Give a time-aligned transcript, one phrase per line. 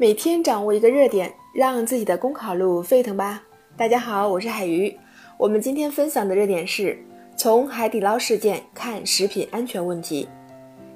[0.00, 3.42] 每天掌握一个热点，让自己的公考路沸腾吧！
[3.76, 4.96] 大家好，我是海鱼。
[5.36, 6.98] 我们今天分享的热点是
[7.36, 10.26] 从海底捞事件看食品安全问题。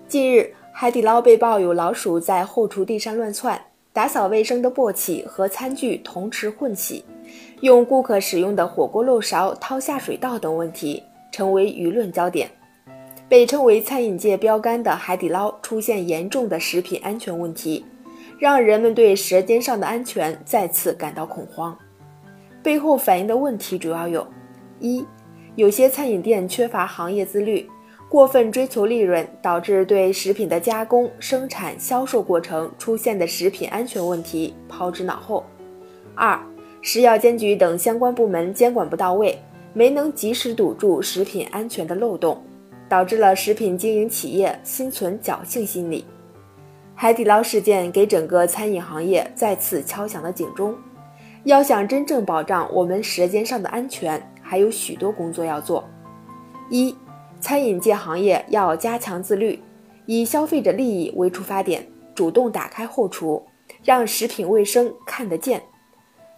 [0.08, 3.60] 近日，海底捞被曝有老鼠在后厨地上乱窜，
[3.92, 7.04] 打扫卫生的簸箕和餐具同时混洗，
[7.60, 12.50] 用顾客使用的火锅漏勺掏下水道等问题，成为舆论焦点。
[13.28, 17.84] 被称为餐饮界标杆的海底捞出现严重的食品安全问题。
[18.38, 21.76] 让人们对舌尖上的安全再次感到恐慌。
[22.62, 24.26] 背后反映的问题主要有：
[24.80, 25.04] 一、
[25.54, 27.68] 有些餐饮店缺乏行业自律，
[28.08, 35.44] 过分追求利润，导致对食品的加工、生产、销售过程出现的食品安全问题抛之脑后；
[36.14, 36.40] 二、
[36.80, 39.38] 食药监局等相关部门监管不到位，
[39.72, 42.42] 没能及时堵住食品安全的漏洞，
[42.88, 46.04] 导致了食品经营企业心存侥幸心理。
[46.96, 50.74] 海底捞事件给整个餐饮行业再次敲响了警钟。
[51.42, 55.84] 要想真正保障我们舌尖上的安全，还有许多工作要做。
[56.70, 56.96] 一、
[57.40, 59.60] 餐饮界行业要加强自律，
[60.06, 63.44] 以消费者利益为出发点，主动打开后厨，
[63.82, 65.62] 让食品卫生看得见，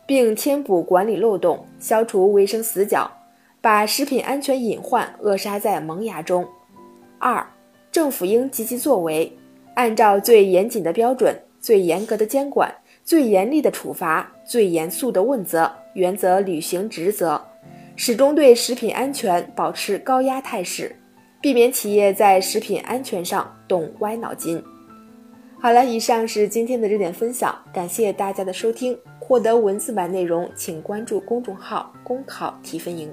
[0.06, 3.08] 并填补管理漏洞，消除卫生死角，
[3.60, 6.44] 把食品安全隐患扼杀在萌芽中。
[7.18, 7.46] 二、
[7.92, 9.32] 政府应积极作为。
[9.76, 12.74] 按照最严谨的标准、最严格的监管、
[13.04, 17.38] 最严厉的处罚、最严肃的问责原则履行职责，
[17.94, 20.96] 始终对食品安全保持高压态势，
[21.42, 24.62] 避免企业在食品安全上动歪脑筋。
[25.60, 28.96] 好了，以上是今天的热点分享，感谢大家的收听。
[29.18, 33.12] 获得文字版内容，请关注公众号“公考提分营”。